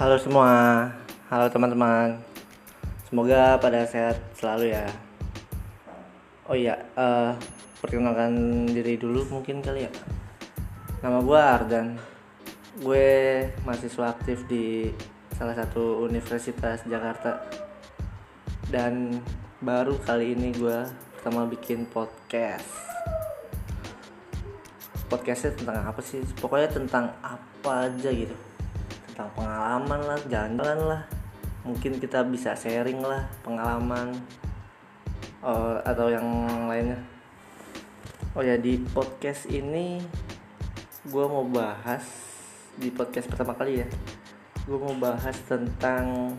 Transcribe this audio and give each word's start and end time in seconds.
Halo 0.00 0.16
semua, 0.16 0.88
halo 1.28 1.52
teman-teman. 1.52 2.16
Semoga 3.04 3.60
pada 3.60 3.84
sehat 3.84 4.16
selalu 4.32 4.72
ya. 4.72 4.88
Oh 6.48 6.56
iya, 6.56 6.88
uh, 6.96 7.36
perkenalkan 7.84 8.64
diri 8.64 8.96
dulu 8.96 9.28
mungkin 9.28 9.60
kali 9.60 9.84
ya. 9.84 9.92
Nama 11.04 11.20
gue 11.20 11.36
Ardan. 11.36 12.00
Gue 12.80 13.44
mahasiswa 13.68 14.16
aktif 14.16 14.48
di 14.48 14.88
salah 15.36 15.52
satu 15.52 16.00
universitas 16.08 16.80
Jakarta. 16.88 17.44
Dan 18.72 19.20
baru 19.60 20.00
kali 20.00 20.32
ini 20.32 20.56
gue 20.56 20.80
pertama 21.20 21.44
bikin 21.44 21.84
podcast. 21.84 22.72
Podcastnya 25.12 25.52
tentang 25.60 25.84
apa 25.84 26.00
sih? 26.00 26.24
Pokoknya 26.40 26.72
tentang 26.72 27.12
apa 27.20 27.92
aja 27.92 28.08
gitu 28.08 28.48
tentang 29.20 29.36
pengalaman 29.36 30.00
lah 30.00 30.18
jalan-jalan 30.32 30.80
lah. 30.96 31.02
Mungkin 31.60 32.00
kita 32.00 32.24
bisa 32.24 32.56
sharing 32.56 33.04
lah 33.04 33.28
pengalaman 33.44 34.16
uh, 35.44 35.76
atau 35.84 36.08
yang 36.08 36.24
lainnya. 36.64 36.96
Oh 38.32 38.40
ya 38.40 38.56
di 38.56 38.80
podcast 38.80 39.44
ini 39.52 40.00
gue 41.04 41.24
mau 41.28 41.44
bahas 41.44 42.00
di 42.80 42.88
podcast 42.88 43.28
pertama 43.28 43.52
kali 43.52 43.84
ya 43.84 43.88
gue 44.64 44.78
mau 44.78 44.96
bahas 44.96 45.36
tentang 45.44 46.32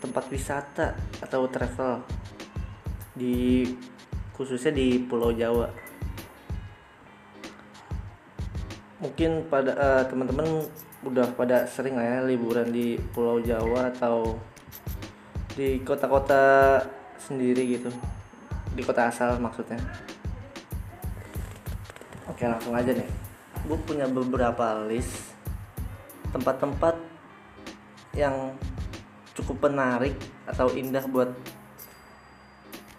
tempat 0.00 0.24
wisata 0.32 0.96
atau 1.20 1.44
travel 1.52 2.00
di 3.12 3.68
khususnya 4.32 4.72
di 4.72 5.04
Pulau 5.04 5.36
Jawa. 5.36 5.68
Mungkin 9.04 9.52
pada 9.52 9.76
uh, 9.76 10.02
teman-teman 10.08 10.64
udah 11.00 11.32
pada 11.32 11.64
sering 11.64 11.96
lah 11.96 12.04
ya 12.04 12.18
liburan 12.28 12.68
di 12.68 13.00
Pulau 13.16 13.40
Jawa 13.40 13.88
atau 13.88 14.36
di 15.56 15.80
kota-kota 15.80 16.76
sendiri 17.16 17.78
gitu. 17.80 17.88
Di 18.76 18.84
kota 18.84 19.08
asal 19.08 19.40
maksudnya. 19.40 19.80
Oke 22.28 22.44
langsung 22.44 22.76
aja 22.76 22.92
nih. 22.92 23.08
Gue 23.64 23.78
punya 23.84 24.04
beberapa 24.08 24.84
list 24.88 25.32
tempat-tempat 26.30 26.94
yang 28.14 28.54
cukup 29.34 29.70
menarik 29.70 30.14
atau 30.46 30.70
indah 30.76 31.02
buat 31.08 31.32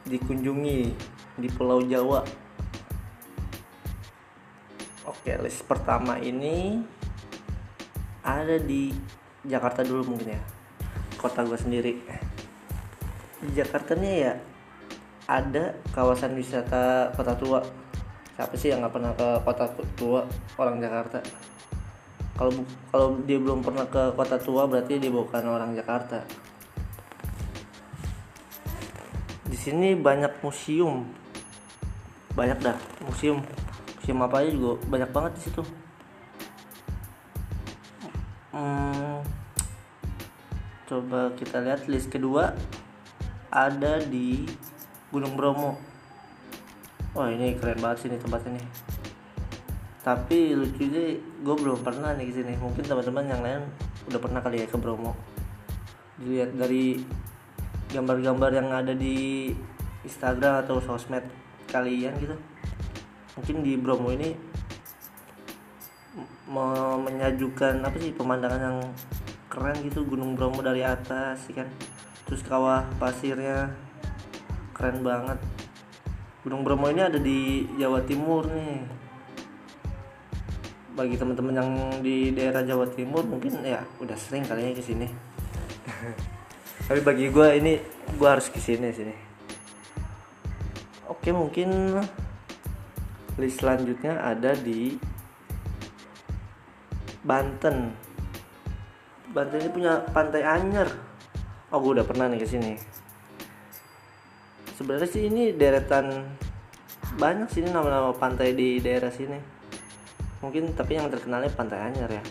dikunjungi 0.09 0.79
di 1.37 1.47
Pulau 1.53 1.85
Jawa. 1.85 2.25
Oke, 5.05 5.37
list 5.41 5.61
pertama 5.69 6.17
ini 6.17 6.81
ada 8.21 8.55
di 8.61 8.93
Jakarta 9.45 9.81
dulu 9.81 10.13
mungkin 10.13 10.37
ya. 10.37 10.41
Kota 11.17 11.45
gue 11.45 11.57
sendiri. 11.57 11.97
Di 13.41 13.51
Jakarta 13.57 13.97
nih 13.97 14.15
ya 14.21 14.33
ada 15.25 15.77
kawasan 15.93 16.37
wisata 16.37 17.13
Kota 17.17 17.33
Tua. 17.37 17.59
Siapa 18.37 18.53
sih 18.57 18.73
yang 18.73 18.85
nggak 18.85 18.93
pernah 18.93 19.13
ke 19.17 19.27
Kota 19.45 19.65
Tua 19.97 20.21
orang 20.57 20.77
Jakarta? 20.81 21.19
Kalau 22.37 22.51
kalau 22.89 23.07
dia 23.25 23.37
belum 23.37 23.61
pernah 23.61 23.85
ke 23.85 24.13
Kota 24.13 24.37
Tua 24.37 24.65
berarti 24.65 24.97
dia 25.01 25.11
bukan 25.13 25.43
orang 25.45 25.73
Jakarta. 25.73 26.21
Di 29.45 29.57
sini 29.57 29.97
banyak 29.97 30.41
museum. 30.41 31.05
Banyak 32.31 32.57
dah 32.63 32.77
museum 33.03 33.43
museum 34.01 34.17
apa 34.25 34.41
aja 34.41 34.49
juga 34.49 34.81
banyak 34.89 35.09
banget 35.13 35.31
di 35.37 35.41
situ 35.45 35.61
hmm, 38.51 39.23
coba 40.87 41.31
kita 41.39 41.63
lihat 41.63 41.87
list 41.87 42.11
kedua 42.11 42.51
ada 43.51 43.99
di 43.99 44.47
Gunung 45.11 45.35
Bromo. 45.35 45.75
Oh 47.11 47.27
ini 47.27 47.59
keren 47.59 47.83
banget 47.83 48.03
sih 48.03 48.07
ini 48.07 48.15
tempat 48.15 48.47
ini. 48.47 48.63
Tapi 50.01 50.55
lucunya 50.55 51.19
gue 51.19 51.55
belum 51.59 51.83
pernah 51.83 52.15
nih 52.15 52.31
ke 52.31 52.33
sini. 52.39 52.55
Mungkin 52.55 52.87
teman-teman 52.87 53.27
yang 53.27 53.41
lain 53.43 53.61
udah 54.07 54.19
pernah 54.23 54.39
kali 54.39 54.63
ya 54.63 54.67
ke 54.71 54.79
Bromo. 54.79 55.11
Dilihat 56.15 56.55
dari 56.55 57.03
gambar-gambar 57.91 58.49
yang 58.55 58.71
ada 58.71 58.95
di 58.95 59.51
Instagram 60.07 60.63
atau 60.63 60.79
sosmed 60.79 61.27
kalian 61.67 62.15
gitu. 62.23 62.35
Mungkin 63.35 63.67
di 63.67 63.75
Bromo 63.75 64.15
ini 64.15 64.50
menyajukan 66.51 67.79
apa 67.87 67.95
sih 67.95 68.11
pemandangan 68.11 68.61
yang 68.61 68.79
keren 69.47 69.79
gitu 69.83 70.03
Gunung 70.03 70.35
Bromo 70.35 70.59
dari 70.59 70.83
atas 70.83 71.47
kan? 71.51 71.67
Terus 72.27 72.43
kawah 72.43 72.87
pasirnya 72.99 73.71
keren 74.75 75.03
banget. 75.03 75.39
Gunung 76.41 76.65
Bromo 76.65 76.89
ini 76.89 77.01
ada 77.03 77.19
di 77.19 77.67
Jawa 77.79 78.03
Timur 78.03 78.47
nih. 78.49 78.81
Bagi 80.91 81.15
teman-teman 81.15 81.55
yang 81.55 81.71
di 82.03 82.35
daerah 82.35 82.63
Jawa 82.67 82.87
Timur 82.91 83.23
mungkin 83.23 83.63
ya 83.63 83.79
udah 84.03 84.17
sering 84.19 84.43
kalinya 84.43 84.75
ke 84.75 84.83
sini. 84.83 85.07
Tapi 86.87 86.99
bagi 87.07 87.31
gue 87.31 87.47
ini 87.55 87.79
gue 88.19 88.27
harus 88.27 88.51
ke 88.51 88.59
sini 88.59 88.91
sini. 88.91 89.15
Oke 91.07 91.31
mungkin 91.31 91.99
list 93.39 93.63
selanjutnya 93.63 94.19
ada 94.19 94.51
di 94.57 95.10
Banten. 97.21 97.93
Banten 99.29 99.57
ini 99.61 99.69
punya 99.69 100.01
pantai 100.09 100.41
Anyer. 100.41 100.89
Oh 101.69 101.77
gue 101.77 102.01
udah 102.01 102.05
pernah 102.05 102.25
nih 102.25 102.41
ke 102.41 102.47
sini. 102.49 102.73
Sebenarnya 104.73 105.05
sih 105.05 105.29
ini 105.29 105.53
deretan 105.53 106.25
banyak 107.21 107.45
sini 107.53 107.69
nama-nama 107.69 108.09
pantai 108.17 108.57
di 108.57 108.81
daerah 108.81 109.13
sini. 109.13 109.37
Mungkin 110.41 110.73
tapi 110.73 110.97
yang 110.97 111.13
terkenalnya 111.13 111.53
pantai 111.53 111.93
Anyer 111.93 112.09
ya. 112.09 112.23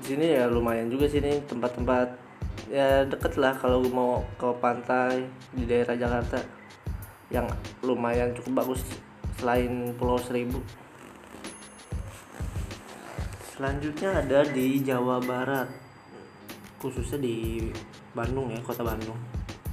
Di 0.00 0.04
sini 0.16 0.32
ya 0.32 0.48
lumayan 0.48 0.88
juga 0.88 1.04
sini 1.04 1.44
tempat-tempat 1.44 2.16
ya 2.72 3.04
deket 3.04 3.36
lah 3.36 3.52
kalau 3.60 3.84
mau 3.92 4.24
ke 4.40 4.48
pantai 4.56 5.28
di 5.52 5.68
daerah 5.68 5.92
Jakarta. 6.00 6.40
Yang 7.28 7.52
lumayan 7.84 8.32
cukup 8.32 8.64
bagus 8.64 8.80
selain 9.36 9.92
Pulau 10.00 10.16
Seribu 10.16 10.64
selanjutnya 13.58 14.22
ada 14.22 14.46
di 14.46 14.78
Jawa 14.86 15.18
Barat. 15.18 15.66
Khususnya 16.78 17.18
di 17.18 17.66
Bandung 18.14 18.54
ya 18.54 18.62
kota 18.62 18.86
Bandung. 18.86 19.18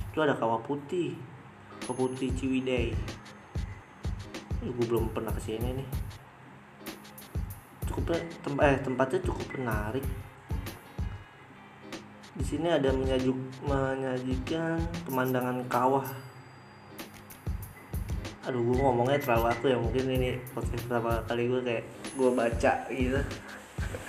Itu 0.10 0.26
ada 0.26 0.34
kawah 0.34 0.58
putih. 0.66 1.14
Kawah 1.86 1.94
putih 1.94 2.34
Ciwidey. 2.34 2.98
Gue 4.66 4.86
belum 4.90 5.14
pernah 5.14 5.30
ke 5.38 5.38
sini 5.38 5.78
nih. 5.78 5.88
Cukup 7.86 8.18
tem 8.18 8.58
eh 8.66 8.82
tempatnya 8.82 9.22
cukup 9.22 9.54
menarik. 9.54 10.06
Di 12.34 12.42
sini 12.42 12.74
ada 12.74 12.90
menyajuk 12.90 13.38
menyajikan 13.70 14.82
pemandangan 15.06 15.62
kawah. 15.70 16.10
Aduh 18.50 18.66
gue 18.66 18.82
ngomongnya 18.82 19.22
terlalu 19.22 19.46
aku 19.54 19.70
ya 19.70 19.78
mungkin 19.78 20.10
ini 20.10 20.42
podcast 20.58 20.90
pertama 20.90 21.22
kali 21.30 21.54
gue 21.54 21.62
kayak 21.62 21.86
gue 22.18 22.30
baca 22.34 22.74
gitu 22.90 23.22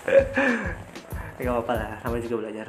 nggak 1.37 1.53
apa-apa 1.53 1.73
lah 1.75 1.91
sama 2.03 2.23
juga 2.23 2.47
belajar. 2.47 2.67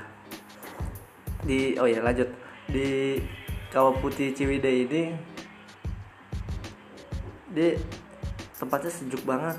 Di 1.45 1.77
oh 1.77 1.87
ya 1.87 2.01
lanjut. 2.01 2.29
Di 2.67 3.21
kawah 3.69 3.95
putih 4.01 4.33
Ciwidey 4.33 4.89
ini 4.89 5.03
dia 7.53 7.77
tempatnya 8.57 8.91
sejuk 8.91 9.23
banget. 9.23 9.57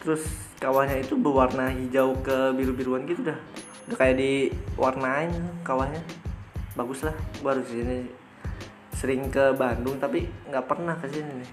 Terus 0.00 0.24
kawahnya 0.60 1.00
itu 1.00 1.16
berwarna 1.16 1.72
hijau 1.72 2.16
ke 2.24 2.52
biru-biruan 2.56 3.04
gitu 3.04 3.28
dah. 3.28 3.38
Udah 3.88 3.96
kayak 4.00 4.16
diwarnain 4.16 5.32
kawahnya. 5.60 6.00
Bagus 6.74 7.06
lah 7.06 7.14
baru 7.44 7.62
sini 7.62 8.08
sering 8.96 9.28
ke 9.28 9.52
Bandung 9.54 10.00
tapi 10.00 10.26
nggak 10.48 10.66
pernah 10.66 10.96
ke 10.96 11.06
sini 11.12 11.44
nih. 11.44 11.50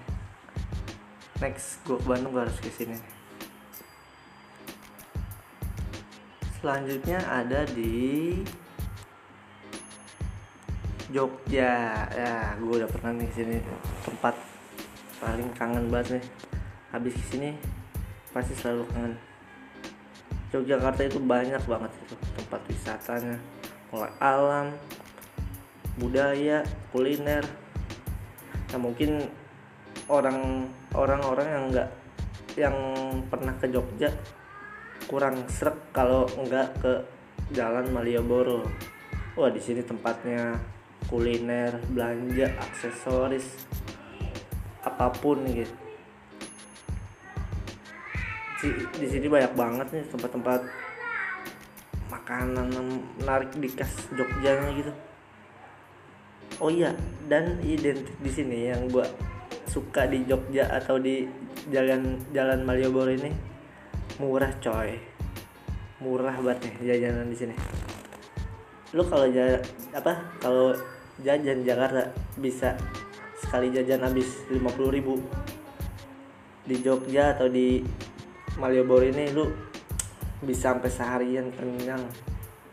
Next 1.44 1.84
gue 1.84 2.00
ke 2.00 2.06
Bandung 2.08 2.32
gue 2.32 2.42
harus 2.42 2.58
ke 2.58 2.72
sini 2.72 3.21
selanjutnya 6.62 7.18
ada 7.26 7.66
di 7.74 8.38
Jogja. 11.10 12.06
Ya 12.14 12.54
gue 12.56 12.74
udah 12.78 12.88
pernah 12.88 13.12
nih 13.18 13.28
sini 13.34 13.58
tempat 14.06 14.38
paling 15.18 15.50
kangen 15.58 15.90
banget 15.90 16.22
nih. 16.22 16.24
Habis 16.94 17.18
sini 17.28 17.58
pasti 18.30 18.54
selalu 18.54 18.86
kangen. 18.94 19.14
Yogyakarta 20.54 21.02
itu 21.10 21.18
banyak 21.18 21.62
banget 21.66 21.90
itu 22.06 22.14
tempat 22.38 22.60
wisatanya. 22.70 23.36
Mulai 23.90 24.12
alam 24.22 24.66
budaya 25.98 26.62
kuliner. 26.94 27.42
Nah 28.70 28.78
mungkin 28.78 29.26
orang 30.06 30.70
orang-orang 30.94 31.48
yang 31.50 31.64
nggak 31.74 31.88
yang 32.54 32.76
pernah 33.26 33.52
ke 33.58 33.66
Jogja 33.68 34.08
kurang 35.06 35.46
serak 35.50 35.78
kalau 35.94 36.24
enggak 36.38 36.72
ke 36.80 36.92
Jalan 37.52 37.92
Malioboro. 37.92 38.64
Wah 39.36 39.52
di 39.52 39.60
sini 39.60 39.84
tempatnya 39.84 40.56
kuliner, 41.08 41.76
belanja, 41.92 42.52
aksesoris, 42.56 43.68
apa 44.84 45.12
pun 45.12 45.44
gitu. 45.48 45.74
Di 48.94 49.06
sini 49.10 49.26
banyak 49.26 49.52
banget 49.58 49.86
nih 49.90 50.04
tempat-tempat 50.06 50.60
makanan 52.06 52.68
menarik 53.18 53.50
di 53.58 53.68
khas 53.72 54.08
Jogja 54.14 54.54
gitu. 54.76 54.92
Oh 56.62 56.70
iya, 56.70 56.94
dan 57.26 57.58
identik 57.64 58.14
di 58.22 58.30
sini 58.30 58.70
yang 58.70 58.86
gua 58.86 59.02
suka 59.66 60.06
di 60.06 60.22
Jogja 60.28 60.68
atau 60.68 61.00
di 61.00 61.26
jalan 61.72 62.20
jalan 62.30 62.62
Malioboro 62.62 63.10
ini 63.10 63.51
murah 64.22 64.54
coy. 64.62 64.94
Murah 65.98 66.38
banget 66.38 66.70
nih 66.70 66.94
jajanan 66.94 67.26
di 67.26 67.34
sini. 67.34 67.54
Lu 68.94 69.02
kalau 69.02 69.26
jajan 69.26 69.58
apa 69.90 70.14
kalau 70.38 70.70
jajan 71.18 71.66
Jakarta 71.66 72.14
bisa 72.38 72.78
sekali 73.42 73.74
jajan 73.74 74.06
habis 74.06 74.46
50 74.46 74.62
ribu. 74.94 75.18
Di 76.62 76.78
Jogja 76.78 77.34
atau 77.34 77.50
di 77.50 77.82
Malioboro 78.62 79.02
ini 79.02 79.34
lu 79.34 79.50
bisa 80.46 80.70
sampai 80.70 80.86
seharian 80.86 81.50
kenyang 81.50 82.06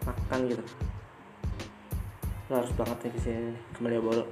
makan 0.06 0.40
gitu. 0.54 0.62
Lu 2.50 2.54
harus 2.62 2.69
banget 2.78 3.10
nih 3.10 3.12
ke 3.18 3.19
sini 3.25 3.54
ke 3.74 3.80
Malioboro. 3.81 4.30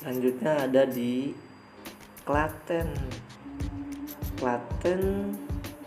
Selanjutnya 0.00 0.64
ada 0.64 0.88
di 0.88 1.36
Klaten 2.24 2.88
Klaten 4.36 5.32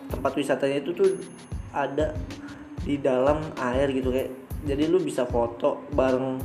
tempat 0.10 0.32
wisatanya 0.34 0.82
itu 0.82 0.92
tuh 0.98 1.12
ada 1.70 2.18
di 2.82 2.98
dalam 2.98 3.46
air 3.62 3.94
gitu 3.94 4.10
kayak 4.10 4.34
jadi 4.66 4.90
lu 4.90 4.98
bisa 5.00 5.24
foto 5.30 5.86
bareng 5.94 6.42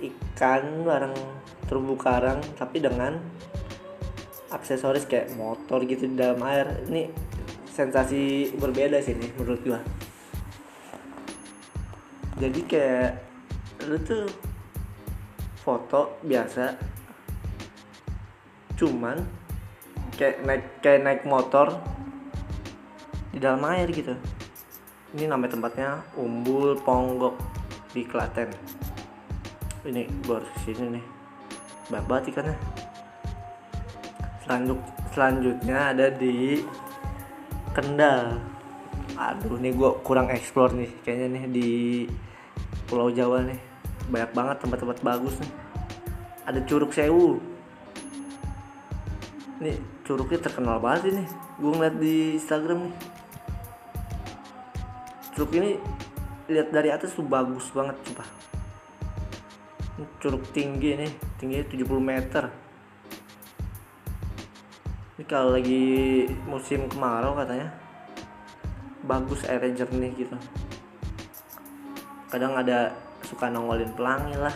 ikan 0.00 0.82
bareng 0.82 1.14
terumbu 1.68 1.94
karang 2.00 2.40
tapi 2.56 2.80
dengan 2.80 3.20
aksesoris 4.54 5.10
kayak 5.10 5.34
motor 5.34 5.82
gitu 5.82 6.06
di 6.06 6.14
dalam 6.14 6.38
air. 6.46 6.86
Ini 6.86 7.10
sensasi 7.74 8.54
berbeda 8.54 9.02
sih 9.02 9.18
nih 9.18 9.30
menurut 9.34 9.60
gua. 9.66 9.80
Jadi 12.38 12.60
kayak 12.66 13.12
lu 13.90 13.98
tuh 14.02 14.26
foto 15.58 16.18
biasa 16.22 16.76
cuman 18.74 19.43
kayak 20.14 20.36
naik 20.46 20.64
kayak 20.80 21.00
naik 21.02 21.22
motor 21.26 21.74
di 23.34 23.38
dalam 23.42 23.62
air 23.66 23.90
gitu. 23.90 24.14
Ini 25.14 25.30
namanya 25.30 25.58
tempatnya 25.58 25.88
Umbul 26.18 26.78
Ponggok 26.82 27.38
di 27.94 28.02
Klaten. 28.06 28.50
Ini 29.86 30.06
gue 30.26 30.34
harus 30.34 30.50
sini 30.66 30.98
nih. 30.98 31.04
Babat 31.90 32.26
ikannya. 32.30 32.56
Selanjut 34.42 34.80
selanjutnya 35.14 35.94
ada 35.94 36.10
di 36.10 36.62
Kendal. 37.74 38.38
Aduh 39.14 39.58
nih 39.58 39.74
gue 39.74 39.90
kurang 40.02 40.30
explore 40.30 40.74
nih 40.74 40.90
kayaknya 41.06 41.28
nih 41.38 41.44
di 41.50 41.70
Pulau 42.90 43.10
Jawa 43.10 43.46
nih. 43.46 43.58
Banyak 44.10 44.30
banget 44.34 44.56
tempat-tempat 44.62 44.98
bagus 45.02 45.38
nih. 45.38 45.52
Ada 46.44 46.60
Curug 46.66 46.90
Sewu 46.90 47.53
ini 49.64 49.80
curugnya 50.04 50.44
terkenal 50.44 50.76
banget 50.76 51.16
ini. 51.16 51.24
Gue 51.56 51.72
ngeliat 51.72 51.96
di 51.96 52.36
Instagram 52.36 52.84
nih. 52.84 52.94
Curug 55.32 55.50
ini 55.56 55.80
lihat 56.52 56.68
dari 56.68 56.92
atas 56.92 57.16
tuh 57.16 57.24
bagus 57.24 57.72
banget 57.72 57.96
coba 58.04 58.28
curug 60.20 60.44
tinggi 60.52 60.98
nih 61.00 61.12
tingginya 61.40 61.64
70 61.64 61.96
meter. 62.02 62.44
Ini 65.16 65.24
kalau 65.24 65.56
lagi 65.56 66.26
musim 66.44 66.84
kemarau 66.90 67.38
katanya 67.38 67.72
bagus 69.06 69.46
airnya 69.48 69.84
jernih 69.84 70.12
gitu. 70.12 70.36
Kadang 72.28 72.58
ada 72.58 72.92
suka 73.24 73.48
nongolin 73.48 73.94
pelangi 73.96 74.36
lah. 74.36 74.54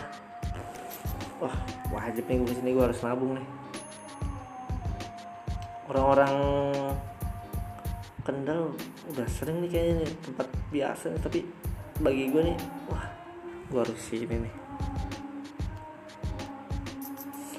Wah 1.41 1.55
wajib 1.89 2.29
nih 2.29 2.37
gue 2.43 2.47
ke 2.51 2.55
sini 2.59 2.69
gue 2.75 2.83
harus 2.85 3.01
nabung 3.01 3.33
nih 3.33 3.58
orang-orang 5.89 6.33
Kendal 8.21 8.77
udah 9.09 9.25
sering 9.25 9.57
nih 9.65 9.69
kayaknya 9.73 9.93
nih, 10.05 10.11
tempat 10.21 10.47
biasa 10.69 11.03
nih, 11.09 11.21
tapi 11.25 11.39
bagi 11.97 12.29
gue 12.29 12.41
nih 12.45 12.57
wah 12.85 13.09
gue 13.73 13.79
harus 13.81 13.97
sini 13.97 14.37
nih. 14.37 14.55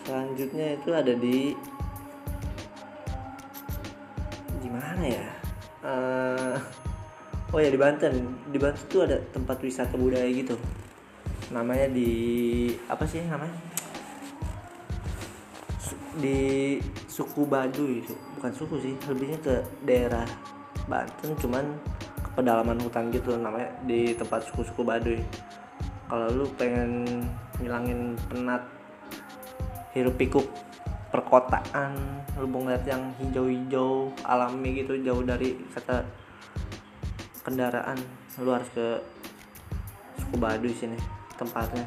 Selanjutnya 0.06 0.66
itu 0.78 0.90
ada 0.94 1.12
di 1.14 1.58
gimana 4.62 5.02
ya? 5.02 5.26
Uh, 5.82 6.54
oh 7.50 7.58
ya 7.58 7.70
di 7.70 7.78
Banten. 7.78 8.14
Di 8.50 8.58
Banten 8.62 8.84
tuh 8.86 9.10
ada 9.10 9.18
tempat 9.34 9.58
wisata 9.62 9.98
budaya 9.98 10.30
gitu. 10.30 10.54
Namanya 11.50 11.90
di 11.90 12.10
apa 12.86 13.06
sih 13.10 13.26
namanya? 13.26 13.54
Di 16.18 16.78
suku 17.20 17.44
Baduy 17.44 18.00
itu 18.00 18.16
bukan 18.40 18.48
suku 18.48 18.80
sih 18.80 18.94
lebihnya 19.04 19.36
ke 19.44 19.60
daerah 19.84 20.24
Banten 20.88 21.36
cuman 21.36 21.76
ke 22.16 22.30
pedalaman 22.32 22.80
hutan 22.80 23.12
gitu 23.12 23.36
namanya 23.36 23.68
di 23.84 24.16
tempat 24.16 24.48
suku-suku 24.48 24.80
Baduy. 24.80 25.20
Kalau 26.08 26.32
lu 26.32 26.48
pengen 26.56 27.04
ngilangin 27.60 28.16
penat 28.32 28.64
hirup 29.92 30.16
pikuk 30.16 30.48
perkotaan 31.12 31.92
lu 32.40 32.48
mau 32.48 32.64
ngeliat 32.64 32.88
yang 32.88 33.12
hijau-hijau 33.20 34.08
alami 34.24 34.80
gitu 34.80 34.96
jauh 35.04 35.20
dari 35.20 35.60
kata 35.76 36.00
kendaraan 37.44 38.00
lu 38.40 38.50
harus 38.56 38.70
ke 38.72 38.96
suku 40.16 40.40
Baduy 40.40 40.72
sini 40.72 40.96
tempatnya. 41.36 41.84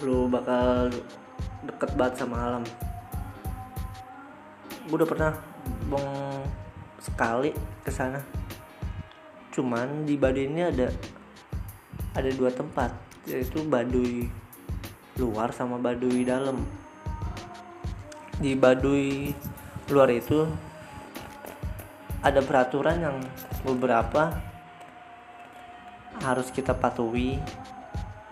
Lu 0.00 0.24
bakal 0.32 0.88
deket 1.66 1.90
banget 1.98 2.22
sama 2.22 2.36
alam. 2.38 2.64
Gue 4.86 4.96
udah 5.02 5.08
pernah 5.10 5.32
bong 5.90 6.06
sekali 7.02 7.50
ke 7.82 7.90
sana. 7.90 8.22
Cuman 9.50 10.06
di 10.06 10.14
Baduy 10.14 10.46
ini 10.46 10.62
ada 10.62 10.88
ada 12.16 12.30
dua 12.32 12.48
tempat 12.48 12.94
yaitu 13.26 13.66
Baduy 13.66 14.30
luar 15.18 15.50
sama 15.50 15.76
Baduy 15.76 16.22
dalam 16.22 16.62
di 18.36 18.52
Baduy 18.52 19.32
luar 19.88 20.12
itu 20.12 20.44
ada 22.20 22.40
peraturan 22.44 23.00
yang 23.00 23.18
beberapa 23.64 24.34
harus 26.20 26.52
kita 26.52 26.76
patuhi 26.76 27.40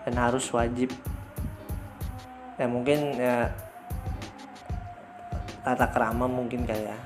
dan 0.05 0.13
harus 0.19 0.45
wajib 0.53 0.93
ya 2.55 2.67
mungkin 2.71 3.19
ya 3.19 3.51
tata 5.65 5.89
kerama 5.91 6.29
mungkin 6.29 6.63
kayak 6.63 6.93
ya. 6.93 6.97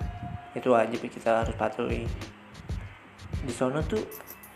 itu 0.57 0.73
wajib 0.73 0.99
kita 1.07 1.45
harus 1.45 1.55
patuhi. 1.55 2.03
Di 3.45 3.53
sana 3.53 3.79
tuh 3.85 4.01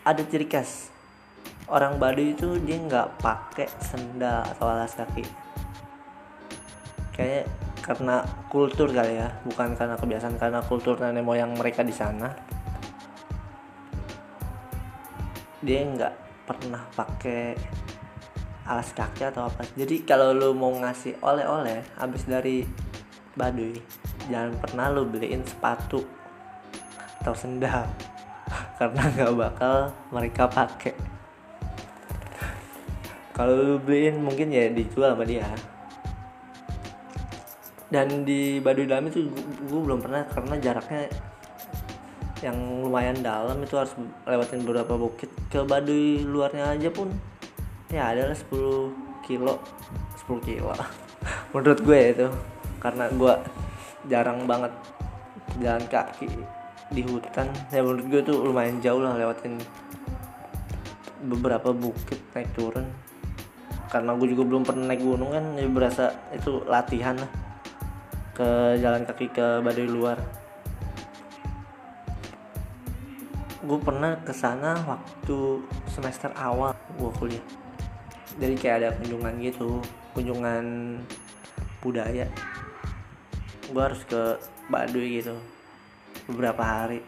ada 0.03 0.19
ciri 0.25 0.49
khas. 0.49 0.91
Orang 1.71 1.95
Baduy 1.95 2.35
itu 2.35 2.59
dia 2.65 2.75
nggak 2.75 3.23
pakai 3.23 3.71
sendal 3.79 4.43
atau 4.43 4.67
alas 4.67 4.91
kaki. 4.99 5.23
Kayak 7.15 7.47
karena 7.79 8.25
kultur 8.51 8.91
kali 8.91 9.21
ya 9.21 9.31
bukan 9.47 9.77
karena 9.79 9.95
kebiasaan 9.95 10.35
karena 10.35 10.59
kultur 10.65 10.99
nenek 10.99 11.23
moyang 11.23 11.55
mereka 11.55 11.85
di 11.85 11.95
sana. 11.95 12.35
Dia 15.63 15.87
nggak 15.87 16.13
pernah 16.43 16.83
pakai 16.91 17.55
alas 18.63 18.95
kaki 18.95 19.27
atau 19.27 19.47
apa. 19.47 19.67
Jadi 19.75 20.07
kalau 20.07 20.31
lu 20.31 20.55
mau 20.55 20.71
ngasih 20.71 21.19
oleh-oleh 21.19 21.83
habis 21.99 22.23
dari 22.23 22.63
Baduy 23.33 23.73
jangan 24.29 24.53
pernah 24.61 24.93
lu 24.93 25.09
beliin 25.09 25.43
sepatu 25.43 26.05
atau 27.23 27.33
sendal. 27.35 27.87
Karena 28.79 29.03
nggak 29.09 29.33
bakal 29.35 29.91
mereka 30.13 30.47
pakai. 30.47 30.93
Kalau 33.33 33.53
lu 33.57 33.75
beliin 33.81 34.21
mungkin 34.21 34.53
ya 34.53 34.69
dijual 34.69 35.17
sama 35.17 35.25
dia. 35.25 35.47
Dan 37.89 38.25
di 38.25 38.61
Baduy 38.61 38.85
dalam 38.85 39.09
itu 39.09 39.29
gue 39.69 39.81
belum 39.81 40.01
pernah 40.01 40.25
karena 40.25 40.57
jaraknya 40.57 41.13
yang 42.41 42.57
lumayan 42.81 43.21
dalam 43.21 43.61
itu 43.61 43.77
harus 43.77 43.93
lewatin 44.25 44.65
beberapa 44.65 44.97
bukit. 44.97 45.29
Ke 45.49 45.61
Baduy 45.61 46.25
luarnya 46.25 46.73
aja 46.73 46.89
pun 46.89 47.13
ya 47.93 48.09
adalah 48.09 48.33
10 48.33 49.21
kilo. 49.21 49.61
10 50.25 50.41
kilo. 50.41 50.73
Menurut 51.53 51.79
gue 51.85 51.93
ya 51.93 52.07
itu. 52.09 52.27
Karena 52.81 53.05
gue 53.13 53.33
jarang 54.09 54.49
banget 54.49 54.73
jalan 55.61 55.85
kaki 55.85 56.27
di 56.89 57.01
hutan. 57.05 57.47
Ya 57.69 57.85
menurut 57.85 58.09
gue 58.09 58.21
tuh 58.25 58.41
lumayan 58.41 58.81
jauh 58.81 58.99
lah 58.99 59.15
lewatin 59.15 59.61
beberapa 61.29 61.69
bukit 61.71 62.19
naik 62.33 62.49
turun. 62.57 62.89
Karena 63.87 64.17
gue 64.17 64.27
juga 64.33 64.43
belum 64.49 64.65
pernah 64.65 64.89
naik 64.89 65.05
gunung 65.05 65.29
kan 65.31 65.53
jadi 65.53 65.69
berasa 65.69 66.05
itu 66.33 66.65
latihan 66.65 67.13
lah 67.13 67.31
ke 68.33 68.81
jalan 68.81 69.05
kaki 69.05 69.29
ke 69.29 69.61
baduy 69.61 69.87
luar. 69.87 70.17
Gue 73.63 73.79
pernah 73.79 74.19
ke 74.19 74.35
sana 74.35 74.75
waktu 74.83 75.63
semester 75.87 76.33
awal 76.35 76.75
gue 76.99 77.11
kuliah 77.15 77.62
jadi 78.41 78.55
kayak 78.57 78.75
ada 78.81 78.89
kunjungan 78.97 79.33
gitu 79.41 79.81
kunjungan 80.13 80.63
budaya. 81.81 82.25
Gue 83.69 83.81
harus 83.81 84.01
ke 84.05 84.37
Baduy 84.69 85.21
gitu 85.21 85.35
beberapa 86.29 86.63
hari. 86.63 87.03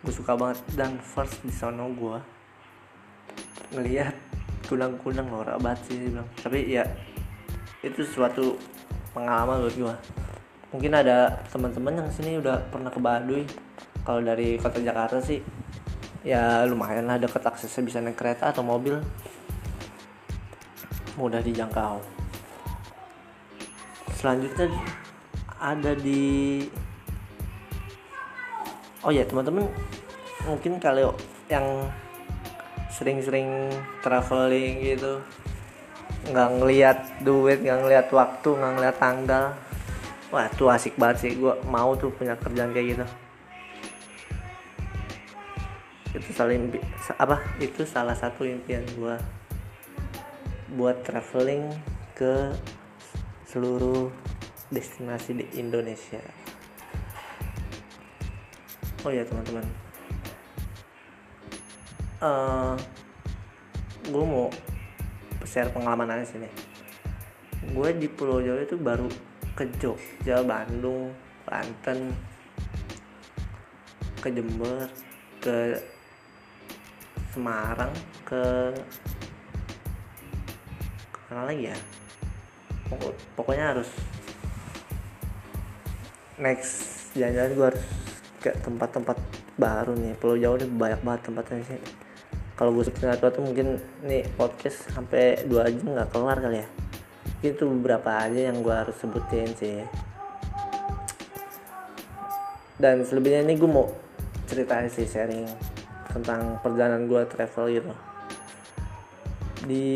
Gue 0.00 0.12
suka 0.14 0.34
banget 0.34 0.62
dan 0.74 0.96
first 1.02 1.42
di 1.44 1.52
sana 1.52 1.84
gue 1.86 2.16
ngelihat 3.76 4.14
kunang-kunang 4.66 5.28
norak 5.28 5.58
banget 5.62 5.80
sih 5.90 5.96
bilang. 5.98 6.26
Tapi 6.40 6.66
ya 6.66 6.84
itu 7.84 8.02
suatu 8.06 8.56
pengalaman 9.12 9.66
buat 9.66 9.76
gue 9.76 9.96
mungkin 10.70 10.94
ada 10.94 11.42
teman-teman 11.50 11.98
yang 11.98 12.08
sini 12.14 12.38
udah 12.38 12.62
pernah 12.70 12.90
ke 12.90 13.02
Baduy. 13.02 13.42
Kalau 14.00 14.22
dari 14.24 14.56
kota 14.56 14.80
Jakarta 14.80 15.20
sih 15.20 15.42
ya 16.20 16.64
lumayan 16.68 17.08
lah 17.08 17.16
deket 17.16 17.40
aksesnya 17.40 17.82
bisa 17.84 17.98
naik 18.00 18.16
kereta 18.16 18.52
atau 18.52 18.60
mobil 18.60 19.00
mudah 21.18 21.42
dijangkau. 21.42 21.98
Selanjutnya 24.14 24.68
ada 25.60 25.92
di 25.96 26.64
oh 29.00 29.12
ya 29.12 29.24
teman-teman 29.24 29.64
mungkin 30.44 30.76
kalau 30.80 31.16
yang 31.48 31.88
sering-sering 32.92 33.72
traveling 34.04 34.80
gitu 34.84 35.20
nggak 36.28 36.48
ngelihat 36.60 36.98
duit 37.24 37.64
nggak 37.64 37.80
ngelihat 37.80 38.06
waktu 38.12 38.48
nggak 38.52 38.72
ngelihat 38.76 38.96
tanggal 39.00 39.44
wah 40.28 40.46
tuh 40.52 40.68
asik 40.68 41.00
banget 41.00 41.16
sih 41.24 41.32
gue 41.36 41.54
mau 41.64 41.96
tuh 41.96 42.12
punya 42.12 42.36
kerjaan 42.36 42.70
kayak 42.76 42.96
gitu. 42.96 43.06
Itu 46.10 46.30
saling 46.36 46.70
apa 47.16 47.40
itu 47.58 47.82
salah 47.88 48.14
satu 48.14 48.44
impian 48.44 48.84
gue 48.94 49.39
buat 50.74 51.02
traveling 51.02 51.66
ke 52.14 52.54
seluruh 53.50 54.10
destinasi 54.70 55.34
di 55.34 55.46
Indonesia. 55.58 56.22
Oh 59.02 59.10
ya 59.10 59.26
teman-teman. 59.26 59.66
Uh, 62.20 62.28
eh, 62.28 62.74
gue 64.12 64.24
mau 64.24 64.46
share 65.42 65.72
pengalaman 65.74 66.20
aja 66.20 66.36
sini. 66.36 66.46
Gue 67.74 67.90
di 67.96 68.06
Pulau 68.06 68.38
Jawa 68.38 68.62
itu 68.62 68.78
baru 68.78 69.08
ke 69.58 69.66
Jogja 69.82 70.44
Bandung 70.46 71.10
Banten 71.42 72.14
ke 74.20 74.28
Jember 74.30 74.86
ke 75.40 75.80
Semarang 77.32 77.90
ke 78.22 78.70
mana 81.30 81.46
lagi 81.46 81.70
ya? 81.70 81.78
Pokoknya 83.38 83.70
harus 83.70 83.86
next 86.42 86.98
jalan-jalan 87.14 87.54
gue 87.54 87.66
harus 87.70 87.84
ke 88.42 88.50
tempat-tempat 88.66 89.14
baru 89.54 89.94
nih. 89.94 90.18
Pulau 90.18 90.34
Jawa 90.34 90.58
nih 90.58 90.70
banyak 90.74 91.00
banget 91.06 91.20
tempatnya 91.30 91.62
sih. 91.70 91.80
Kalau 92.58 92.74
gue 92.74 92.82
sebutin 92.82 93.14
satu 93.14 93.40
mungkin 93.46 93.78
nih 94.02 94.26
podcast 94.34 94.90
sampai 94.90 95.46
dua 95.46 95.70
jam 95.70 95.94
nggak 95.94 96.10
kelar 96.10 96.42
kali 96.42 96.66
ya. 96.66 96.68
Itu 97.46 97.70
beberapa 97.78 98.26
aja 98.26 98.50
yang 98.50 98.66
gue 98.66 98.74
harus 98.74 98.98
sebutin 98.98 99.54
sih. 99.54 99.86
Dan 102.74 103.06
selebihnya 103.06 103.46
ini 103.46 103.54
gue 103.54 103.70
mau 103.70 103.86
ceritain 104.50 104.90
sih 104.90 105.06
sharing 105.06 105.46
tentang 106.10 106.58
perjalanan 106.58 107.06
gue 107.06 107.22
travel 107.30 107.64
gitu. 107.70 107.92
Di 109.68 109.88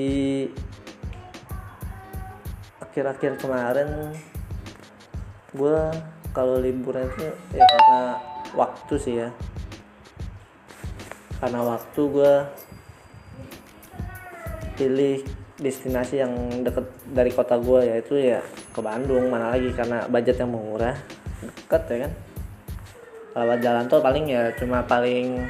akhir-akhir 2.94 3.42
kemarin 3.42 4.14
gue 5.50 5.78
kalau 6.30 6.62
liburan 6.62 7.10
itu 7.10 7.26
ya 7.50 7.66
karena 7.66 8.22
waktu 8.54 8.94
sih 9.02 9.14
ya. 9.18 9.34
Karena 11.42 11.58
waktu 11.66 12.00
gue 12.06 12.34
pilih 14.78 15.26
destinasi 15.58 16.22
yang 16.22 16.30
deket 16.62 16.86
dari 17.10 17.34
kota 17.34 17.58
gue 17.58 17.82
yaitu 17.82 18.14
ya 18.14 18.38
ke 18.70 18.78
Bandung. 18.78 19.26
Mana 19.26 19.50
lagi? 19.50 19.74
Karena 19.74 20.06
budget 20.06 20.38
yang 20.38 20.54
murah 20.54 20.94
deket 21.42 21.82
ya 21.90 21.98
kan? 22.06 22.12
Kalau 23.34 23.54
jalan 23.58 23.84
tol 23.90 24.06
paling 24.06 24.30
ya 24.30 24.54
cuma 24.54 24.86
paling 24.86 25.42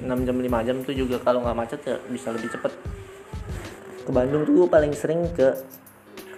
6 0.00 0.08
jam 0.08 0.36
5 0.40 0.48
jam 0.64 0.76
itu 0.80 1.04
juga. 1.04 1.20
Kalau 1.20 1.44
nggak 1.44 1.60
macet 1.60 1.80
ya 1.84 2.00
bisa 2.08 2.32
lebih 2.32 2.48
cepet. 2.48 2.72
Ke 4.08 4.10
Bandung 4.16 4.48
tuh 4.48 4.64
gue 4.64 4.68
paling 4.72 4.96
sering 4.96 5.28
ke 5.36 5.52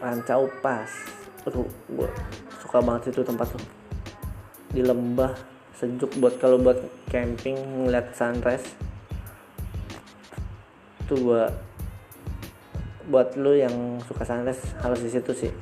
Rancau 0.06 0.46
Pas. 0.62 0.86
Aduh 1.42 1.66
gue 1.90 2.10
suka 2.62 2.78
banget 2.78 3.10
itu 3.10 3.26
tempat 3.26 3.50
tuh. 3.50 3.64
Di 4.70 4.86
lembah 4.86 5.34
sejuk 5.74 6.14
buat 6.22 6.38
kalau 6.38 6.62
buat 6.62 6.78
camping 7.10 7.58
ngeliat 7.58 8.14
sunrise. 8.14 8.78
Tuh 11.10 11.18
buat 11.18 11.52
buat 13.10 13.34
lu 13.34 13.58
yang 13.58 13.98
suka 14.06 14.22
sunrise 14.22 14.62
harus 14.78 15.02
di 15.02 15.10
situ 15.10 15.34
sih. 15.34 15.52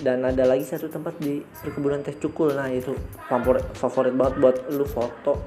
Dan 0.00 0.24
ada 0.24 0.44
lagi 0.44 0.64
satu 0.68 0.92
tempat 0.92 1.16
di 1.16 1.40
perkebunan 1.40 2.04
teh 2.04 2.16
cukul. 2.20 2.52
Nah 2.52 2.68
itu 2.68 2.92
favorit 3.28 3.64
favorit 3.72 4.12
banget 4.12 4.34
buat 4.36 4.56
lu 4.68 4.84
foto 4.84 5.40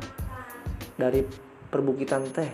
dari 0.98 1.22
perbukitan 1.70 2.30
teh 2.30 2.50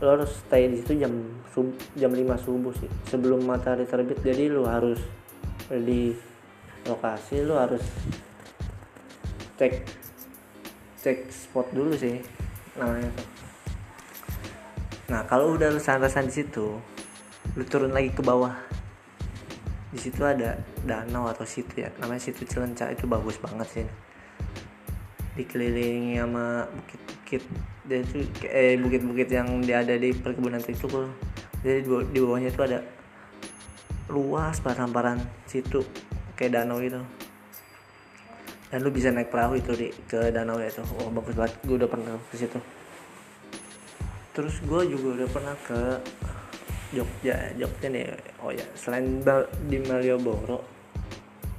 lo 0.00 0.16
harus 0.16 0.32
stay 0.32 0.72
di 0.72 0.80
situ 0.80 0.96
jam 0.96 1.12
sub, 1.52 1.76
jam 1.92 2.08
5 2.08 2.24
subuh 2.40 2.72
sih 2.72 2.88
sebelum 3.12 3.44
matahari 3.44 3.84
terbit. 3.84 4.20
Jadi 4.24 4.48
lu 4.48 4.64
harus 4.64 5.00
di 5.68 6.16
lokasi 6.88 7.44
lu 7.44 7.54
harus 7.54 7.84
cek 9.60 9.84
cek 11.04 11.28
spot 11.28 11.68
dulu 11.76 11.92
sih 11.92 12.16
namanya 12.80 13.12
tuh. 13.12 13.28
Nah 15.12 15.20
kalau 15.28 15.52
udah 15.52 15.68
lu 15.68 15.80
santasan 15.80 16.32
di 16.32 16.34
situ 16.40 16.80
lu 17.58 17.62
turun 17.68 17.92
lagi 17.92 18.08
ke 18.08 18.24
bawah. 18.24 18.56
Di 19.90 19.98
situ 19.98 20.22
ada 20.24 20.56
danau 20.86 21.28
atau 21.28 21.44
situ 21.44 21.82
ya 21.84 21.92
namanya 22.00 22.24
situ 22.24 22.48
Cilenca 22.48 22.88
itu 22.88 23.04
bagus 23.04 23.36
banget 23.36 23.68
sih. 23.68 23.86
Dikelilingi 25.36 26.16
sama 26.16 26.64
bukit-bukit 27.30 27.42
dan 27.86 28.02
itu 28.02 28.18
eh 28.50 28.74
bukit-bukit 28.74 29.28
yang 29.30 29.62
ada 29.62 29.94
di 29.94 30.10
perkebunan 30.10 30.58
itu 30.58 30.90
jadi 31.62 31.86
di 31.86 32.18
bawahnya 32.18 32.50
itu 32.50 32.62
ada 32.66 32.82
luas 34.10 34.58
hamparan 34.58 35.22
situ 35.46 35.86
kayak 36.34 36.58
danau 36.58 36.82
itu 36.82 36.98
dan 38.70 38.86
lu 38.86 38.90
bisa 38.90 39.10
naik 39.14 39.30
perahu 39.34 39.58
itu 39.58 39.74
di 39.74 39.90
ke 40.06 40.30
danau 40.30 40.54
itu. 40.62 40.78
Oh 41.02 41.10
bagus 41.10 41.34
banget. 41.34 41.58
Gue 41.66 41.74
udah 41.74 41.90
pernah 41.90 42.14
ke 42.30 42.38
situ. 42.38 42.54
Terus 44.30 44.62
gue 44.62 44.94
juga 44.94 45.18
udah 45.18 45.28
pernah 45.34 45.54
ke 45.66 45.98
Jogja 46.94 47.50
Jogja 47.58 47.90
nih. 47.90 48.14
Oh 48.38 48.54
ya 48.54 48.62
selain 48.78 49.26
di 49.66 49.78
Malioboro 49.82 50.62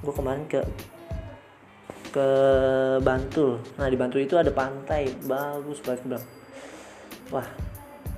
gue 0.07 0.13
kemarin 0.15 0.47
ke 0.47 0.63
ke 2.11 2.27
Bantul. 2.99 3.63
Nah 3.79 3.87
di 3.87 3.97
Bantul 3.97 4.27
itu 4.27 4.35
ada 4.35 4.51
pantai 4.51 5.09
bagus 5.25 5.79
banget 5.81 6.03
bilang 6.05 6.25
wah 7.31 7.47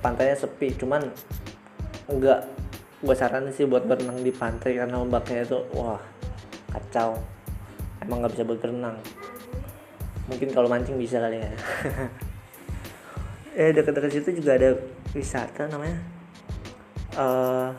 pantainya 0.02 0.34
sepi 0.34 0.74
cuman 0.74 1.06
enggak 2.10 2.44
gue 3.00 3.14
saranin 3.14 3.54
sih 3.54 3.64
buat 3.64 3.86
berenang 3.86 4.20
di 4.20 4.34
pantai 4.34 4.76
karena 4.76 4.98
ombaknya 4.98 5.46
itu 5.46 5.58
wah 5.72 6.02
kacau. 6.74 7.16
Emang 8.02 8.20
nggak 8.20 8.34
bisa 8.36 8.44
berenang. 8.44 8.98
Mungkin 10.28 10.50
kalau 10.50 10.68
mancing 10.68 10.98
bisa 10.98 11.22
kali 11.22 11.40
ya. 11.40 11.50
Eh 13.54 13.70
dekat-dekat 13.70 14.10
situ 14.10 14.42
juga 14.42 14.58
ada 14.58 14.74
wisata 15.14 15.70
namanya 15.70 16.02
uh, 17.14 17.70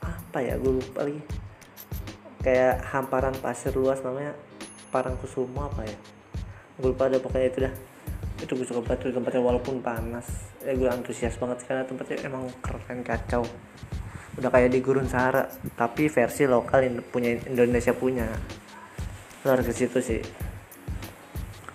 apa 0.00 0.38
ya 0.40 0.56
gue 0.56 0.72
lupa 0.80 1.04
lagi 1.04 1.20
kayak 2.42 2.82
hamparan 2.90 3.34
pasir 3.38 3.70
luas 3.72 4.02
namanya 4.02 4.34
Parangkusumo 4.92 5.72
apa 5.72 5.88
ya? 5.88 5.96
Gue 6.76 6.92
lupa 6.92 7.08
ada 7.08 7.16
pokoknya 7.16 7.48
itu 7.48 7.58
dah. 7.64 7.74
Itu 8.44 8.52
gue 8.60 8.68
suka 8.68 8.84
banget 8.84 9.08
tempatnya 9.08 9.40
walaupun 9.40 9.80
panas. 9.80 10.52
Ya 10.60 10.76
gue 10.76 10.84
antusias 10.84 11.40
banget 11.40 11.64
karena 11.64 11.88
tempatnya 11.88 12.28
emang 12.28 12.44
keren 12.60 13.00
kacau. 13.00 13.40
Udah 14.36 14.52
kayak 14.52 14.68
di 14.68 14.84
gurun 14.84 15.08
Sahara 15.08 15.48
tapi 15.72 16.12
versi 16.12 16.44
lokal 16.44 16.84
yang 16.84 17.00
punya 17.08 17.40
Indonesia 17.48 17.96
punya. 17.96 18.28
Lo 19.48 19.56
harus 19.56 19.64
ke 19.64 19.72
situ 19.72 20.04
sih. 20.04 20.20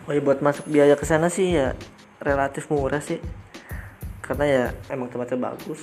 Oh 0.05 0.13
ya 0.13 0.21
buat 0.21 0.45
masuk 0.45 0.69
biaya 0.69 0.93
ke 0.93 1.09
sana 1.09 1.33
sih 1.33 1.57
ya 1.57 1.73
relatif 2.21 2.69
murah 2.69 3.01
sih. 3.01 3.17
Karena 4.21 4.45
ya 4.45 4.63
emang 4.93 5.09
tempatnya 5.09 5.41
bagus. 5.41 5.81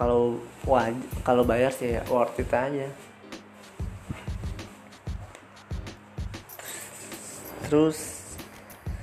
Kalau 0.00 0.40
waj 0.64 0.96
kalau 1.28 1.44
bayar 1.44 1.68
sih 1.76 1.92
ya 1.92 2.02
worth 2.08 2.40
it 2.40 2.48
aja 2.48 2.88
terus 7.74 8.30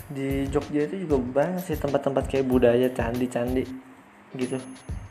di 0.08 0.48
Jogja 0.48 0.88
itu 0.88 1.04
juga 1.04 1.20
banyak 1.20 1.60
sih 1.60 1.76
tempat-tempat 1.76 2.24
kayak 2.32 2.48
budaya 2.48 2.88
candi-candi 2.88 3.68
gitu. 4.40 4.56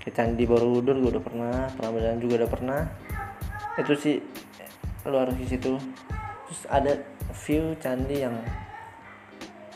Kayak 0.01 0.15
candi 0.17 0.49
Borobudur 0.49 0.97
gue 0.97 1.21
udah 1.21 1.25
pernah 1.25 1.69
Prambanan 1.77 2.17
juga 2.25 2.41
udah 2.41 2.49
pernah. 2.49 2.81
Itu 3.77 3.93
sih 4.01 4.17
lu 5.05 5.13
harus 5.13 5.37
situ. 5.45 5.77
Terus 6.49 6.63
ada 6.73 7.05
view 7.45 7.77
candi 7.77 8.25
yang 8.25 8.41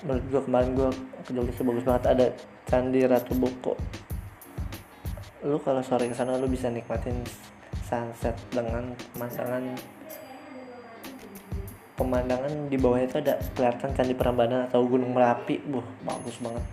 menurut 0.00 0.24
gue 0.32 0.40
kemarin 0.48 0.70
gue 0.72 0.88
ke 1.28 1.30
Jogja 1.36 1.60
bagus 1.60 1.84
banget. 1.84 2.04
Ada 2.08 2.26
candi 2.64 3.04
Ratu 3.04 3.36
Boko. 3.36 3.76
Lu 5.44 5.60
kalau 5.60 5.84
sore 5.84 6.08
ke 6.08 6.16
sana 6.16 6.40
lu 6.40 6.48
bisa 6.48 6.72
nikmatin 6.72 7.20
sunset 7.84 8.32
dengan 8.48 8.96
pemandangan 9.12 9.76
pemandangan 11.94 12.66
di 12.66 12.74
bawahnya 12.74 13.06
itu 13.06 13.16
ada 13.22 13.34
kelihatan 13.54 13.90
candi 13.94 14.14
Prambanan 14.18 14.66
atau 14.66 14.82
Gunung 14.82 15.14
Merapi, 15.14 15.62
buh 15.62 15.86
bagus 16.02 16.42
banget. 16.42 16.64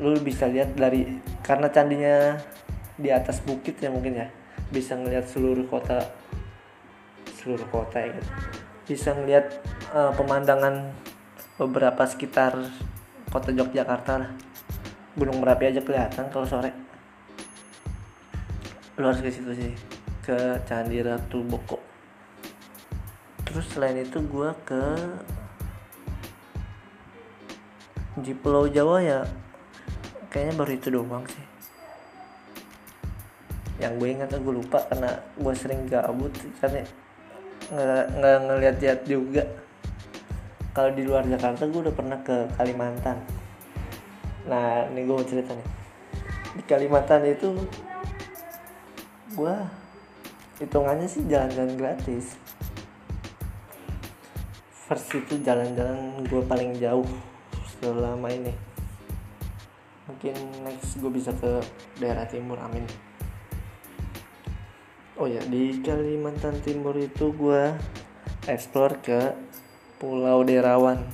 Lu 0.00 0.16
bisa 0.20 0.48
lihat 0.48 0.76
dari 0.76 1.20
karena 1.40 1.72
candinya 1.72 2.36
di 3.00 3.08
atas 3.08 3.40
bukit 3.40 3.80
ya 3.80 3.88
mungkin 3.88 4.20
ya, 4.20 4.28
bisa 4.68 4.96
ngelihat 4.96 5.24
seluruh 5.28 5.64
kota 5.68 6.04
seluruh 7.40 7.64
kota 7.72 8.04
ya 8.04 8.12
gitu. 8.12 8.30
Bisa 8.84 9.16
ngelihat 9.16 9.48
uh, 9.96 10.12
pemandangan 10.12 10.92
beberapa 11.56 12.04
sekitar 12.04 12.52
kota 13.32 13.48
Yogyakarta 13.52 14.12
lah. 14.20 14.30
Gunung 15.16 15.40
Merapi 15.40 15.72
aja 15.72 15.80
kelihatan 15.80 16.28
kalau 16.28 16.44
sore. 16.44 16.72
Lu 19.00 19.08
harus 19.08 19.24
ke 19.24 19.32
situ 19.32 19.52
sih, 19.56 19.72
ke 20.20 20.60
Candi 20.68 21.00
Ratu 21.00 21.40
Boko 21.40 21.89
terus 23.50 23.66
selain 23.74 23.98
itu 23.98 24.22
gue 24.22 24.50
ke 24.62 24.84
di 28.22 28.30
Pulau 28.30 28.70
Jawa 28.70 29.02
ya 29.02 29.26
kayaknya 30.30 30.54
baru 30.54 30.72
itu 30.78 30.88
doang 30.94 31.26
sih. 31.26 31.46
Yang 33.82 33.92
gue 33.98 34.08
ingat 34.14 34.30
gue 34.38 34.54
lupa 34.54 34.86
karena 34.86 35.18
gue 35.34 35.54
sering 35.58 35.90
gabut 35.90 36.30
karena 36.62 36.86
nggak 37.74 38.06
nggak 38.22 38.36
ngeliat 38.46 38.76
lihat 38.78 39.00
juga. 39.10 39.42
Kalau 40.70 40.94
di 40.94 41.02
luar 41.02 41.26
Jakarta 41.26 41.66
gue 41.66 41.80
udah 41.90 41.94
pernah 41.94 42.22
ke 42.22 42.46
Kalimantan. 42.54 43.18
Nah 44.46 44.86
ini 44.94 45.02
gue 45.02 45.14
mau 45.18 45.26
cerita 45.26 45.50
nih. 45.58 45.68
Di 46.54 46.62
Kalimantan 46.70 47.26
itu 47.26 47.50
gue 49.34 49.54
hitungannya 50.62 51.10
sih 51.10 51.26
jalan-jalan 51.26 51.74
gratis 51.74 52.38
first 54.90 55.14
itu 55.14 55.38
jalan-jalan 55.46 56.18
gue 56.26 56.42
paling 56.50 56.74
jauh 56.82 57.06
selama 57.78 58.26
ini. 58.26 58.50
Mungkin 60.10 60.34
next 60.66 60.98
gue 60.98 61.06
bisa 61.14 61.30
ke 61.30 61.62
daerah 62.02 62.26
timur 62.26 62.58
amin. 62.58 62.82
Oh 65.14 65.30
ya 65.30 65.38
di 65.46 65.78
Kalimantan 65.78 66.58
Timur 66.66 66.98
itu 66.98 67.30
gue 67.30 67.70
explore 68.50 68.98
ke 68.98 69.30
Pulau 70.02 70.42
Derawan. 70.42 71.06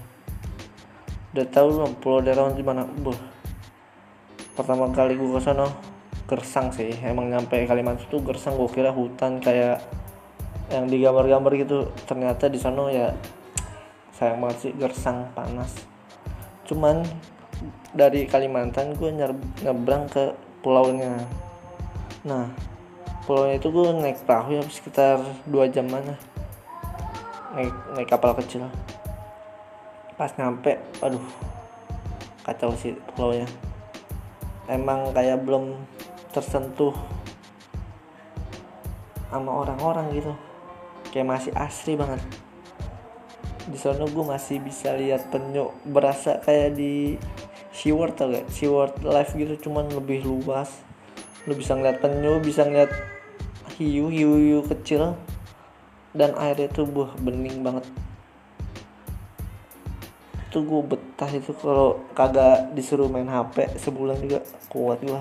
Udah 1.37 1.45
tahu 1.53 1.77
belum 1.77 1.93
Pulau 2.01 2.25
Derawan 2.25 2.57
di 2.57 2.65
mana? 2.65 2.89
Buh. 2.89 3.37
pertama 4.57 4.89
kali 4.89 5.21
gue 5.21 5.37
ke 5.37 5.41
sana 5.45 5.69
gersang 6.25 6.73
sih. 6.73 6.97
Emang 7.05 7.29
nyampe 7.29 7.61
Kalimantan 7.69 8.09
tuh 8.09 8.25
gersang 8.25 8.57
gue 8.57 8.73
kira 8.73 8.89
hutan 8.89 9.37
kayak 9.37 9.85
yang 10.73 10.89
digambar-gambar 10.89 11.53
gitu. 11.61 11.93
Ternyata 12.09 12.49
di 12.49 12.57
sana 12.57 12.89
ya 12.89 13.13
sayang 14.17 14.41
banget 14.41 14.57
sih 14.65 14.73
gersang 14.73 15.29
panas. 15.37 15.77
Cuman 16.65 17.05
dari 17.93 18.25
Kalimantan 18.25 18.97
gue 18.97 19.13
nyebrang 19.61 20.09
ke 20.09 20.33
pulaunya. 20.65 21.21
Nah 22.25 22.49
pulaunya 23.29 23.61
itu 23.61 23.69
gue 23.69 23.93
naik 23.93 24.25
perahu 24.25 24.57
ya 24.57 24.63
sekitar 24.65 25.21
dua 25.45 25.69
jam 25.69 25.85
mana 25.91 26.17
naik 27.53 27.73
naik 27.93 28.09
kapal 28.09 28.33
kecil. 28.41 28.73
Pas 30.17 30.33
nyampe 30.41 30.81
aduh 31.05 31.23
kacau 32.41 32.73
sih 32.73 32.97
pulaunya. 33.13 33.45
Emang 34.67 35.13
kayak 35.13 35.45
belum 35.45 35.77
tersentuh 36.33 36.97
sama 39.29 39.53
orang-orang 39.53 40.09
gitu. 40.17 40.33
Kayak 41.13 41.37
masih 41.37 41.53
asri 41.53 42.01
banget 42.01 42.46
di 43.67 43.79
sana 43.79 44.07
gue 44.07 44.25
masih 44.25 44.63
bisa 44.63 44.95
lihat 44.95 45.27
penyu 45.35 45.75
berasa 45.83 46.39
kayak 46.39 46.79
di 46.79 47.19
SeaWorld 47.75 48.15
tau 48.15 48.31
gak 48.31 48.47
SeaWorld 48.55 49.03
live 49.03 49.33
gitu 49.35 49.55
cuman 49.69 49.91
lebih 49.91 50.23
luas. 50.23 50.71
Lu 51.51 51.59
bisa 51.59 51.75
ngeliat 51.75 51.99
penyu 51.99 52.39
bisa 52.39 52.63
ngeliat 52.63 52.95
hiu 53.77 54.07
hiu 54.09 54.33
hiu 54.39 54.61
kecil 54.65 55.19
dan 56.15 56.33
airnya 56.39 56.71
tuh 56.71 56.87
buah 56.87 57.19
bening 57.19 57.67
banget. 57.67 57.85
Itu 60.47 60.63
gue 60.63 60.83
betah 60.87 61.31
itu 61.35 61.51
kalau 61.59 62.07
kagak 62.15 62.71
disuruh 62.73 63.11
main 63.11 63.27
HP 63.27 63.77
sebulan 63.83 64.17
juga 64.23 64.41
kuat 64.71 65.03
gue 65.03 65.21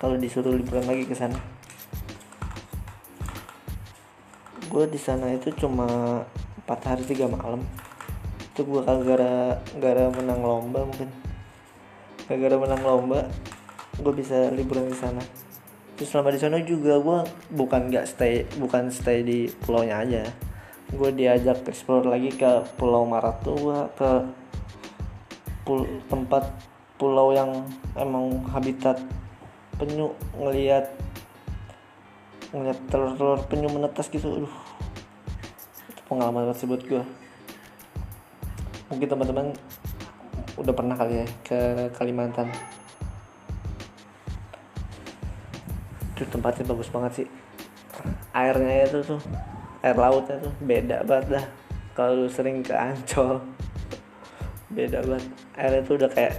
kalau 0.00 0.16
disuruh 0.16 0.56
liburan 0.56 0.88
lagi 0.88 1.04
ke 1.04 1.12
sana. 1.12 1.36
Gue 4.72 4.88
di 4.88 4.98
sana 4.98 5.30
itu 5.36 5.52
cuma 5.52 6.24
4 6.68 6.76
hari 6.84 7.02
3 7.08 7.24
malam. 7.32 7.64
Itu 8.52 8.68
gue 8.68 8.84
gara 8.84 9.56
gara 9.80 10.04
menang 10.12 10.44
lomba 10.44 10.84
mungkin. 10.84 11.08
Gara 12.28 12.56
menang 12.60 12.84
lomba 12.84 13.24
gue 13.96 14.12
bisa 14.12 14.52
liburan 14.52 14.92
di 14.92 14.96
sana. 15.00 15.24
Terus 15.96 16.12
selama 16.12 16.28
di 16.30 16.38
sana 16.38 16.60
juga 16.60 17.00
gue 17.00 17.18
bukan 17.56 17.88
nggak 17.88 18.04
stay 18.04 18.44
bukan 18.60 18.92
stay 18.92 19.24
di 19.24 19.48
pulaunya 19.64 19.96
aja. 20.04 20.22
Gue 20.92 21.08
diajak 21.16 21.64
explore 21.64 22.04
lagi 22.04 22.28
ke 22.36 22.68
pulau 22.76 23.08
Maratu 23.08 23.56
gue 23.56 23.80
ke 23.96 24.10
pul 25.64 25.88
tempat 26.12 26.52
pulau 27.00 27.32
yang 27.32 27.64
emang 27.96 28.44
habitat 28.52 29.00
penyu 29.80 30.12
ngelihat 30.36 30.92
ngelihat 32.52 32.78
telur-telur 32.92 33.40
penyu 33.48 33.72
menetas 33.72 34.12
gitu. 34.12 34.44
Aduh 34.44 34.67
pengalaman 36.08 36.48
tersebut 36.50 36.80
gue 36.88 37.04
mungkin 38.88 39.04
teman-teman 39.04 39.46
udah 40.58 40.74
pernah 40.74 40.96
kali 40.98 41.22
ya 41.22 41.26
ke 41.46 41.60
Kalimantan. 41.94 42.50
Itu 46.16 46.26
tempatnya 46.34 46.66
bagus 46.66 46.90
banget 46.90 47.12
sih. 47.22 47.28
Airnya 48.34 48.90
itu 48.90 48.98
tuh 49.06 49.20
air 49.84 49.94
lautnya 49.94 50.42
tuh 50.42 50.50
beda 50.58 51.06
banget 51.06 51.38
dah. 51.38 51.46
Kalau 51.94 52.26
sering 52.26 52.66
ke 52.66 52.74
Ancol 52.74 53.38
beda 54.74 54.98
banget. 55.06 55.24
Airnya 55.54 55.82
tuh 55.86 55.94
udah 56.02 56.10
kayak 56.10 56.34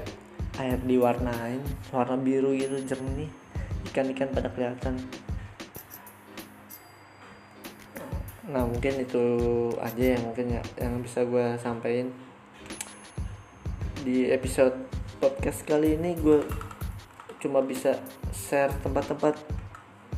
air 0.60 0.80
diwarnain 0.84 1.64
warna 1.96 2.20
biru 2.20 2.52
gitu 2.58 2.76
jernih. 2.84 3.32
Ikan-ikan 3.88 4.36
pada 4.36 4.52
kelihatan 4.52 5.00
nah 8.50 8.66
mungkin 8.66 9.06
itu 9.06 9.22
aja 9.78 10.18
yang 10.18 10.26
mungkin 10.26 10.58
ya 10.58 10.62
yang 10.82 11.06
bisa 11.06 11.22
gue 11.22 11.54
sampaikan. 11.62 12.10
Di 14.02 14.34
episode 14.34 14.74
podcast 15.22 15.62
kali 15.70 15.94
ini 15.94 16.18
gue 16.18 16.42
cuma 17.38 17.62
bisa 17.62 18.02
share 18.34 18.74
tempat-tempat 18.82 19.38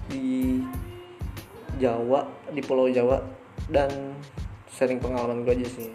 di 0.08 0.64
Jawa 1.76 2.24
di 2.56 2.64
Pulau 2.64 2.88
Jawa 2.88 3.20
dan 3.68 4.16
sharing 4.72 5.04
pengalaman 5.04 5.44
gue 5.44 5.52
aja 5.52 5.68
sih. 5.68 5.92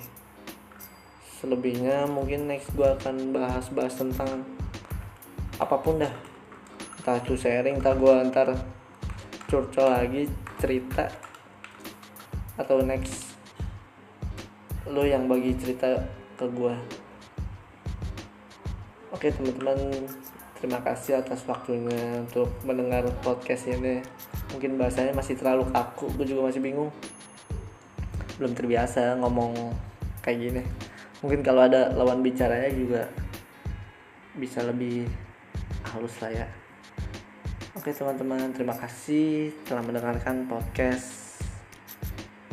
Selebihnya 1.41 2.05
mungkin 2.05 2.53
next 2.53 2.69
gue 2.77 2.85
akan 2.85 3.33
bahas-bahas 3.33 3.97
tentang 3.97 4.45
apa 5.57 5.77
pun 5.81 6.05
dah. 6.05 6.13
Entah 7.01 7.17
itu 7.17 7.33
sharing 7.33 7.81
entah 7.81 7.97
gue 7.97 8.13
antar 8.13 8.53
curcol 9.49 9.89
lagi 9.89 10.29
cerita 10.61 11.09
atau 12.57 12.81
next 12.83 13.37
lo 14.89 15.05
yang 15.05 15.29
bagi 15.29 15.57
cerita 15.57 16.01
ke 16.37 16.45
gue 16.51 16.75
oke 19.17 19.27
teman-teman 19.33 19.79
terima 20.57 20.81
kasih 20.81 21.21
atas 21.21 21.45
waktunya 21.45 22.21
untuk 22.21 22.49
mendengar 22.65 23.05
podcast 23.21 23.69
ini. 23.69 24.01
Mungkin 24.53 24.81
bahasanya 24.81 25.13
masih 25.13 25.37
terlalu 25.37 25.69
kaku 25.69 26.09
gue 26.17 26.27
juga 26.33 26.49
masih 26.49 26.65
bingung. 26.65 26.89
Belum 28.41 28.53
terbiasa 28.57 29.21
ngomong 29.21 29.73
kayak 30.25 30.39
gini. 30.41 30.63
Mungkin 31.21 31.45
kalau 31.45 31.65
ada 31.65 31.93
lawan 31.93 32.25
bicaranya 32.25 32.73
juga 32.73 33.09
bisa 34.37 34.65
lebih 34.65 35.09
halus 35.93 36.17
lah 36.25 36.45
ya. 36.45 36.47
Oke 37.77 37.93
teman-teman 37.93 38.53
terima 38.57 38.77
kasih 38.77 39.53
telah 39.69 39.85
mendengarkan 39.85 40.49
podcast 40.49 41.16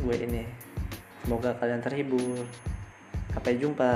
gue 0.04 0.16
ini. 0.28 0.44
Semoga 1.24 1.56
kalian 1.56 1.80
terhibur. 1.80 2.44
Sampai 3.32 3.56
jumpa 3.58 3.92